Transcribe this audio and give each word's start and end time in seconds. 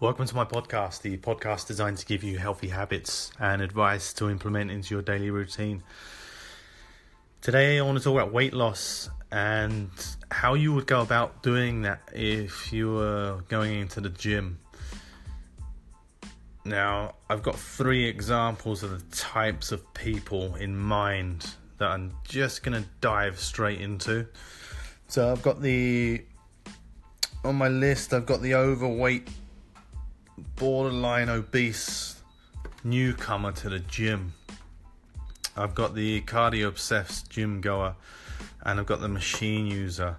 Welcome 0.00 0.26
to 0.28 0.34
my 0.34 0.46
podcast, 0.46 1.02
the 1.02 1.18
podcast 1.18 1.66
designed 1.66 1.98
to 1.98 2.06
give 2.06 2.24
you 2.24 2.38
healthy 2.38 2.68
habits 2.68 3.32
and 3.38 3.60
advice 3.60 4.14
to 4.14 4.30
implement 4.30 4.70
into 4.70 4.94
your 4.94 5.02
daily 5.02 5.28
routine. 5.28 5.82
Today, 7.42 7.78
I 7.78 7.82
want 7.82 7.98
to 7.98 8.04
talk 8.04 8.14
about 8.14 8.32
weight 8.32 8.54
loss 8.54 9.10
and 9.30 9.90
how 10.30 10.54
you 10.54 10.72
would 10.72 10.86
go 10.86 11.02
about 11.02 11.42
doing 11.42 11.82
that 11.82 12.00
if 12.14 12.72
you 12.72 12.92
were 12.92 13.44
going 13.50 13.78
into 13.78 14.00
the 14.00 14.08
gym. 14.08 14.58
Now, 16.64 17.16
I've 17.28 17.42
got 17.42 17.58
three 17.58 18.06
examples 18.06 18.82
of 18.82 18.92
the 18.92 19.14
types 19.14 19.70
of 19.70 19.92
people 19.92 20.54
in 20.54 20.78
mind 20.78 21.46
that 21.76 21.90
I'm 21.90 22.14
just 22.24 22.62
going 22.62 22.82
to 22.82 22.88
dive 23.02 23.38
straight 23.38 23.82
into. 23.82 24.26
So, 25.08 25.30
I've 25.30 25.42
got 25.42 25.60
the 25.60 26.24
on 27.44 27.56
my 27.56 27.68
list, 27.68 28.14
I've 28.14 28.26
got 28.26 28.40
the 28.40 28.54
overweight 28.54 29.28
borderline 30.60 31.30
obese 31.30 32.20
newcomer 32.84 33.50
to 33.50 33.70
the 33.70 33.78
gym. 33.78 34.34
I've 35.56 35.74
got 35.74 35.94
the 35.94 36.20
cardio 36.20 36.68
obsessed 36.68 37.30
gym 37.30 37.62
goer 37.62 37.94
and 38.62 38.78
I've 38.78 38.84
got 38.84 39.00
the 39.00 39.08
machine 39.08 39.66
user. 39.66 40.18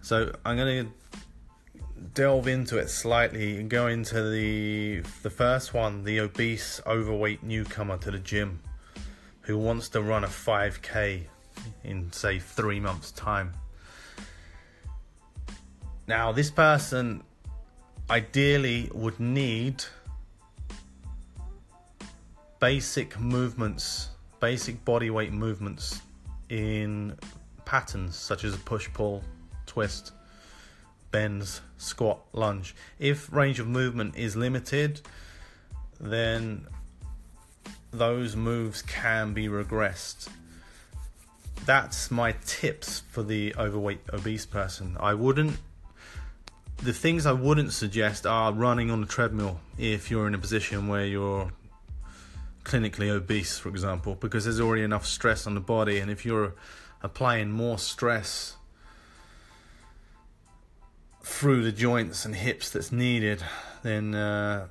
So 0.00 0.32
I'm 0.44 0.56
going 0.56 0.86
to 0.86 0.92
delve 2.14 2.46
into 2.46 2.78
it 2.78 2.88
slightly 2.88 3.58
and 3.58 3.68
go 3.68 3.88
into 3.88 4.30
the 4.30 5.02
the 5.24 5.30
first 5.30 5.74
one, 5.74 6.04
the 6.04 6.20
obese 6.20 6.80
overweight 6.86 7.42
newcomer 7.42 7.96
to 7.98 8.12
the 8.12 8.20
gym 8.20 8.60
who 9.40 9.58
wants 9.58 9.88
to 9.88 10.02
run 10.02 10.22
a 10.22 10.28
5k 10.28 11.24
in 11.82 12.12
say 12.12 12.38
3 12.38 12.78
months 12.78 13.10
time. 13.10 13.54
Now 16.06 16.30
this 16.30 16.52
person 16.52 17.24
ideally 18.10 18.90
would 18.92 19.18
need 19.18 19.84
basic 22.60 23.18
movements, 23.18 24.10
basic 24.40 24.84
body 24.84 25.10
weight 25.10 25.32
movements 25.32 26.00
in 26.48 27.16
patterns 27.64 28.14
such 28.14 28.44
as 28.44 28.56
push, 28.58 28.88
pull, 28.92 29.22
twist, 29.66 30.12
bends, 31.10 31.60
squat, 31.76 32.20
lunge. 32.32 32.74
If 32.98 33.32
range 33.32 33.60
of 33.60 33.66
movement 33.66 34.16
is 34.16 34.36
limited, 34.36 35.00
then 36.00 36.66
those 37.90 38.36
moves 38.36 38.82
can 38.82 39.32
be 39.34 39.48
regressed. 39.48 40.28
That's 41.64 42.10
my 42.10 42.34
tips 42.44 43.02
for 43.10 43.22
the 43.22 43.54
overweight 43.56 44.00
obese 44.12 44.46
person. 44.46 44.96
I 44.98 45.14
wouldn't 45.14 45.56
the 46.82 46.92
things 46.92 47.26
I 47.26 47.32
wouldn't 47.32 47.72
suggest 47.72 48.26
are 48.26 48.52
running 48.52 48.90
on 48.90 49.02
a 49.02 49.06
treadmill 49.06 49.60
if 49.78 50.10
you're 50.10 50.26
in 50.26 50.34
a 50.34 50.38
position 50.38 50.88
where 50.88 51.06
you're 51.06 51.52
clinically 52.64 53.08
obese, 53.08 53.58
for 53.58 53.68
example, 53.68 54.16
because 54.16 54.44
there's 54.44 54.60
already 54.60 54.82
enough 54.82 55.06
stress 55.06 55.46
on 55.46 55.54
the 55.54 55.60
body, 55.60 55.98
and 55.98 56.10
if 56.10 56.24
you're 56.24 56.54
applying 57.02 57.50
more 57.50 57.78
stress 57.78 58.56
through 61.22 61.62
the 61.62 61.72
joints 61.72 62.24
and 62.24 62.34
hips 62.34 62.70
that's 62.70 62.90
needed, 62.90 63.42
then 63.82 64.14
uh, 64.14 64.66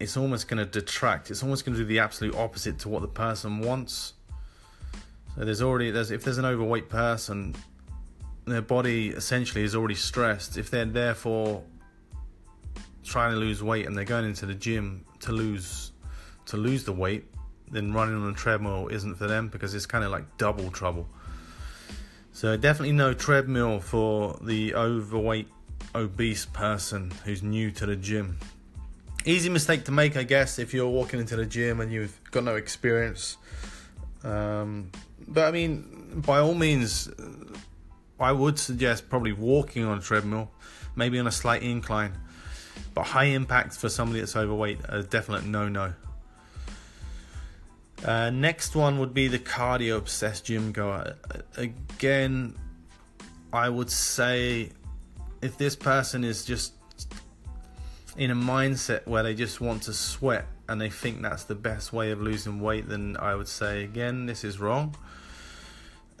it's 0.00 0.16
almost 0.16 0.48
going 0.48 0.58
to 0.58 0.66
detract. 0.66 1.30
It's 1.30 1.42
almost 1.42 1.64
going 1.64 1.76
to 1.76 1.82
do 1.82 1.86
the 1.86 1.98
absolute 1.98 2.34
opposite 2.34 2.78
to 2.80 2.88
what 2.88 3.02
the 3.02 3.08
person 3.08 3.60
wants. 3.60 4.14
So 5.34 5.44
there's 5.44 5.62
already 5.62 5.90
there's 5.90 6.10
if 6.10 6.24
there's 6.24 6.38
an 6.38 6.44
overweight 6.44 6.88
person, 6.88 7.54
their 8.44 8.62
body 8.62 9.08
essentially 9.08 9.64
is 9.64 9.74
already 9.74 9.94
stressed. 9.94 10.56
If 10.56 10.70
they're 10.70 10.84
therefore 10.84 11.62
trying 13.04 13.32
to 13.32 13.38
lose 13.38 13.62
weight 13.62 13.86
and 13.86 13.96
they're 13.96 14.04
going 14.04 14.24
into 14.24 14.46
the 14.46 14.54
gym 14.54 15.04
to 15.20 15.32
lose 15.32 15.92
to 16.46 16.56
lose 16.56 16.84
the 16.84 16.92
weight, 16.92 17.24
then 17.70 17.92
running 17.92 18.14
on 18.16 18.28
a 18.28 18.34
treadmill 18.34 18.88
isn't 18.88 19.14
for 19.14 19.26
them 19.26 19.48
because 19.48 19.74
it's 19.74 19.86
kind 19.86 20.04
of 20.04 20.10
like 20.10 20.36
double 20.36 20.70
trouble. 20.70 21.08
So 22.32 22.56
definitely 22.56 22.92
no 22.92 23.14
treadmill 23.14 23.80
for 23.80 24.38
the 24.42 24.74
overweight 24.74 25.48
obese 25.94 26.46
person 26.46 27.12
who's 27.24 27.42
new 27.42 27.70
to 27.72 27.86
the 27.86 27.96
gym. 27.96 28.38
Easy 29.24 29.48
mistake 29.48 29.84
to 29.84 29.92
make, 29.92 30.16
I 30.16 30.24
guess, 30.24 30.58
if 30.58 30.74
you're 30.74 30.88
walking 30.88 31.20
into 31.20 31.36
the 31.36 31.46
gym 31.46 31.80
and 31.80 31.92
you've 31.92 32.18
got 32.30 32.42
no 32.42 32.56
experience. 32.56 33.36
Um, 34.24 34.90
but 35.28 35.46
I 35.46 35.52
mean, 35.52 36.22
by 36.26 36.40
all 36.40 36.54
means, 36.54 37.08
I 38.22 38.32
would 38.32 38.58
suggest 38.58 39.08
probably 39.08 39.32
walking 39.32 39.84
on 39.84 39.98
a 39.98 40.00
treadmill, 40.00 40.50
maybe 40.96 41.18
on 41.18 41.26
a 41.26 41.32
slight 41.32 41.62
incline. 41.62 42.12
But 42.94 43.04
high 43.04 43.24
impact 43.24 43.74
for 43.76 43.88
somebody 43.88 44.20
that's 44.20 44.36
overweight, 44.36 44.80
a 44.88 45.02
definite 45.02 45.44
no 45.44 45.68
no. 45.68 45.94
Uh, 48.04 48.30
next 48.30 48.74
one 48.74 48.98
would 48.98 49.14
be 49.14 49.28
the 49.28 49.38
cardio 49.38 49.96
obsessed 49.96 50.46
gym 50.46 50.72
goer. 50.72 51.16
Again, 51.56 52.54
I 53.52 53.68
would 53.68 53.90
say 53.90 54.70
if 55.40 55.56
this 55.56 55.76
person 55.76 56.24
is 56.24 56.44
just 56.44 56.72
in 58.16 58.30
a 58.30 58.34
mindset 58.34 59.06
where 59.06 59.22
they 59.22 59.34
just 59.34 59.60
want 59.60 59.82
to 59.84 59.92
sweat 59.92 60.46
and 60.68 60.80
they 60.80 60.90
think 60.90 61.22
that's 61.22 61.44
the 61.44 61.54
best 61.54 61.92
way 61.92 62.10
of 62.10 62.20
losing 62.20 62.60
weight, 62.60 62.88
then 62.88 63.16
I 63.18 63.34
would 63.34 63.48
say 63.48 63.84
again, 63.84 64.26
this 64.26 64.42
is 64.42 64.58
wrong. 64.58 64.96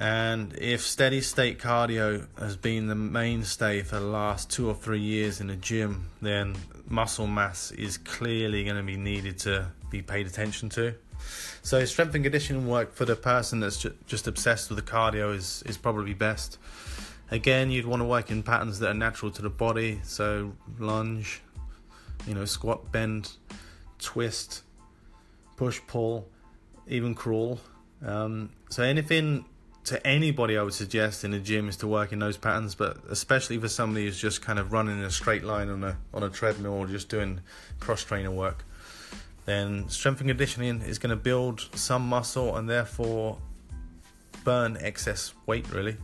And 0.00 0.56
if 0.56 0.80
steady 0.80 1.20
state 1.20 1.58
cardio 1.58 2.26
has 2.38 2.56
been 2.56 2.86
the 2.86 2.94
mainstay 2.94 3.82
for 3.82 3.96
the 3.96 4.06
last 4.06 4.48
two 4.50 4.66
or 4.66 4.74
three 4.74 5.00
years 5.00 5.42
in 5.42 5.48
the 5.48 5.56
gym, 5.56 6.08
then 6.22 6.56
muscle 6.88 7.26
mass 7.26 7.70
is 7.72 7.98
clearly 7.98 8.64
going 8.64 8.78
to 8.78 8.82
be 8.82 8.96
needed 8.96 9.38
to 9.40 9.70
be 9.90 10.00
paid 10.00 10.26
attention 10.26 10.70
to. 10.70 10.94
So, 11.60 11.84
strength 11.84 12.14
and 12.14 12.24
conditioning 12.24 12.66
work 12.66 12.94
for 12.94 13.04
the 13.04 13.14
person 13.14 13.60
that's 13.60 13.84
just 14.06 14.26
obsessed 14.26 14.70
with 14.70 14.82
the 14.82 14.90
cardio 14.90 15.36
is, 15.36 15.62
is 15.66 15.76
probably 15.76 16.14
best. 16.14 16.56
Again, 17.30 17.70
you'd 17.70 17.84
want 17.84 18.00
to 18.00 18.06
work 18.06 18.30
in 18.30 18.42
patterns 18.42 18.78
that 18.78 18.90
are 18.90 18.94
natural 18.94 19.30
to 19.32 19.42
the 19.42 19.50
body, 19.50 20.00
so 20.02 20.54
lunge, 20.78 21.42
you 22.26 22.34
know, 22.34 22.46
squat, 22.46 22.90
bend, 22.90 23.32
twist, 23.98 24.62
push, 25.56 25.78
pull, 25.86 26.26
even 26.88 27.14
crawl. 27.14 27.60
Um, 28.02 28.48
so, 28.70 28.82
anything 28.82 29.44
to 29.84 30.06
anybody 30.06 30.58
I 30.58 30.62
would 30.62 30.74
suggest 30.74 31.24
in 31.24 31.32
a 31.32 31.40
gym 31.40 31.68
is 31.68 31.76
to 31.78 31.86
work 31.86 32.12
in 32.12 32.18
those 32.18 32.36
patterns, 32.36 32.74
but 32.74 32.98
especially 33.08 33.58
for 33.58 33.68
somebody 33.68 34.04
who's 34.04 34.20
just 34.20 34.42
kind 34.42 34.58
of 34.58 34.72
running 34.72 34.98
in 34.98 35.04
a 35.04 35.10
straight 35.10 35.42
line 35.42 35.68
on 35.68 35.82
a 35.84 35.96
on 36.12 36.22
a 36.22 36.28
treadmill 36.28 36.74
or 36.74 36.86
just 36.86 37.08
doing 37.08 37.40
cross 37.78 38.04
trainer 38.04 38.30
work, 38.30 38.64
then 39.46 39.88
strength 39.88 40.20
and 40.20 40.28
conditioning 40.28 40.82
is 40.82 40.98
going 40.98 41.10
to 41.10 41.16
build 41.16 41.68
some 41.74 42.06
muscle 42.06 42.56
and 42.56 42.68
therefore 42.68 43.38
burn 44.44 44.76
excess 44.80 45.32
weight 45.46 45.70
really. 45.72 45.96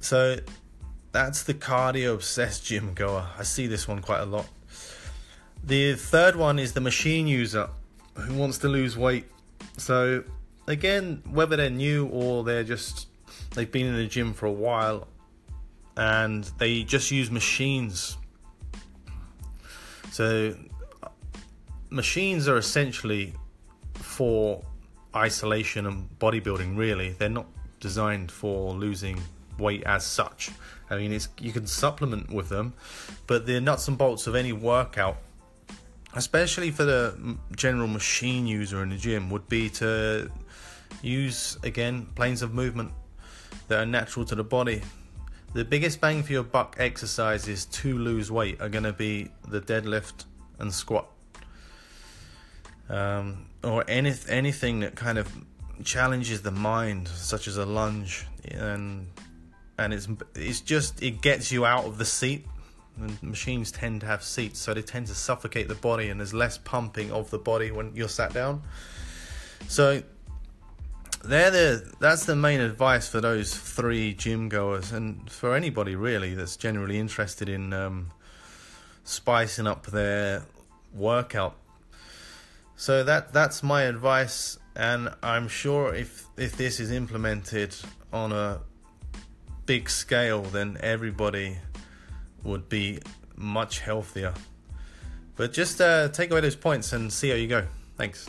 So 0.00 0.38
that's 1.12 1.44
the 1.44 1.54
cardio 1.54 2.14
obsessed 2.14 2.64
gym 2.64 2.94
goer. 2.94 3.26
I 3.38 3.44
see 3.44 3.66
this 3.68 3.86
one 3.86 4.00
quite 4.00 4.20
a 4.20 4.26
lot. 4.26 4.46
The 5.64 5.94
third 5.94 6.34
one 6.34 6.58
is 6.58 6.72
the 6.72 6.80
machine 6.80 7.28
user 7.28 7.68
who 8.14 8.34
wants 8.34 8.58
to 8.58 8.68
lose 8.68 8.96
weight. 8.96 9.26
So 9.78 10.24
again, 10.66 11.22
whether 11.30 11.56
they're 11.56 11.70
new 11.70 12.06
or 12.06 12.44
they're 12.44 12.64
just 12.64 13.08
they've 13.54 13.70
been 13.70 13.86
in 13.86 13.96
the 13.96 14.06
gym 14.06 14.32
for 14.32 14.46
a 14.46 14.52
while 14.52 15.08
and 15.96 16.44
they 16.58 16.82
just 16.82 17.10
use 17.10 17.30
machines. 17.30 18.16
So 20.10 20.54
machines 21.90 22.48
are 22.48 22.56
essentially 22.56 23.34
for 23.94 24.62
isolation 25.14 25.86
and 25.86 26.08
bodybuilding 26.18 26.76
really. 26.76 27.10
They're 27.12 27.28
not 27.28 27.46
designed 27.80 28.30
for 28.30 28.72
losing 28.72 29.20
weight 29.58 29.82
as 29.84 30.04
such. 30.04 30.50
I 30.88 30.96
mean, 30.96 31.12
it's 31.12 31.28
you 31.40 31.52
can 31.52 31.66
supplement 31.66 32.30
with 32.30 32.48
them, 32.48 32.74
but 33.26 33.46
the 33.46 33.60
nuts 33.60 33.88
and 33.88 33.96
bolts 33.96 34.26
of 34.26 34.34
any 34.34 34.52
workout 34.52 35.18
especially 36.14 36.70
for 36.70 36.84
the 36.84 37.36
general 37.56 37.88
machine 37.88 38.46
user 38.46 38.82
in 38.82 38.90
the 38.90 38.96
gym, 38.96 39.30
would 39.30 39.48
be 39.48 39.68
to 39.70 40.30
use 41.02 41.58
again 41.62 42.06
planes 42.14 42.42
of 42.42 42.52
movement 42.52 42.92
that 43.68 43.80
are 43.80 43.86
natural 43.86 44.24
to 44.26 44.34
the 44.34 44.44
body. 44.44 44.82
The 45.54 45.64
biggest 45.64 46.00
bang 46.00 46.22
for 46.22 46.32
your 46.32 46.42
buck 46.42 46.76
exercises 46.78 47.66
to 47.66 47.98
lose 47.98 48.30
weight 48.30 48.60
are 48.60 48.68
going 48.68 48.84
to 48.84 48.92
be 48.92 49.30
the 49.48 49.60
deadlift 49.60 50.24
and 50.58 50.72
squat, 50.72 51.08
um, 52.88 53.46
or 53.62 53.84
any 53.88 54.14
anything 54.28 54.80
that 54.80 54.94
kind 54.94 55.18
of 55.18 55.30
challenges 55.84 56.42
the 56.42 56.50
mind, 56.50 57.08
such 57.08 57.48
as 57.48 57.56
a 57.58 57.66
lunge, 57.66 58.26
and 58.50 59.06
and 59.78 59.92
it's 59.92 60.08
it's 60.34 60.60
just 60.60 61.02
it 61.02 61.20
gets 61.20 61.52
you 61.52 61.66
out 61.66 61.84
of 61.84 61.98
the 61.98 62.04
seat 62.04 62.46
and 63.00 63.22
machines 63.22 63.72
tend 63.72 64.00
to 64.02 64.06
have 64.06 64.22
seats, 64.22 64.58
so 64.58 64.74
they 64.74 64.82
tend 64.82 65.06
to 65.08 65.14
suffocate 65.14 65.68
the 65.68 65.74
body, 65.74 66.08
and 66.08 66.20
there's 66.20 66.34
less 66.34 66.58
pumping 66.58 67.10
of 67.10 67.30
the 67.30 67.38
body 67.38 67.70
when 67.70 67.94
you're 67.94 68.08
sat 68.08 68.32
down. 68.32 68.62
So 69.68 70.02
the 71.22 71.92
that's 72.00 72.26
the 72.26 72.36
main 72.36 72.60
advice 72.60 73.08
for 73.08 73.20
those 73.20 73.56
three 73.56 74.14
gym 74.14 74.48
goers, 74.48 74.92
and 74.92 75.30
for 75.30 75.54
anybody 75.54 75.94
really 75.96 76.34
that's 76.34 76.56
generally 76.56 76.98
interested 76.98 77.48
in 77.48 77.72
um, 77.72 78.10
spicing 79.04 79.66
up 79.66 79.86
their 79.86 80.44
workout. 80.92 81.56
So 82.76 83.04
that 83.04 83.32
that's 83.32 83.62
my 83.62 83.82
advice, 83.82 84.58
and 84.74 85.10
I'm 85.22 85.48
sure 85.48 85.94
if 85.94 86.26
if 86.36 86.56
this 86.56 86.80
is 86.80 86.90
implemented 86.90 87.74
on 88.12 88.32
a 88.32 88.60
big 89.64 89.88
scale, 89.88 90.42
then 90.42 90.76
everybody 90.80 91.58
would 92.44 92.68
be 92.68 93.00
much 93.36 93.80
healthier. 93.80 94.34
But 95.36 95.52
just 95.52 95.80
uh, 95.80 96.08
take 96.08 96.30
away 96.30 96.40
those 96.40 96.56
points 96.56 96.92
and 96.92 97.12
see 97.12 97.30
how 97.30 97.36
you 97.36 97.48
go. 97.48 97.66
Thanks. 97.96 98.28